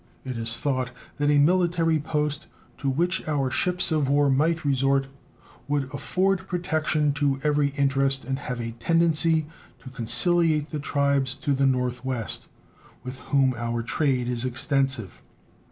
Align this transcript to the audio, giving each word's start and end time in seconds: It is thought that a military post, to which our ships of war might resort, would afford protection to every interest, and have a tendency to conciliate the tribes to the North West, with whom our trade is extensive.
It 0.25 0.35
is 0.35 0.57
thought 0.57 0.89
that 1.17 1.29
a 1.29 1.37
military 1.37 1.99
post, 1.99 2.47
to 2.79 2.89
which 2.89 3.27
our 3.27 3.51
ships 3.51 3.91
of 3.91 4.09
war 4.09 4.31
might 4.31 4.65
resort, 4.65 5.05
would 5.67 5.93
afford 5.93 6.47
protection 6.47 7.13
to 7.13 7.39
every 7.43 7.67
interest, 7.77 8.25
and 8.25 8.39
have 8.39 8.59
a 8.59 8.71
tendency 8.79 9.45
to 9.83 9.91
conciliate 9.91 10.69
the 10.69 10.79
tribes 10.79 11.35
to 11.35 11.53
the 11.53 11.67
North 11.67 12.03
West, 12.03 12.47
with 13.03 13.19
whom 13.29 13.53
our 13.55 13.83
trade 13.83 14.27
is 14.27 14.43
extensive. 14.43 15.21